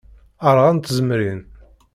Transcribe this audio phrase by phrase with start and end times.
[0.55, 1.41] Ṛɣant tzemrin.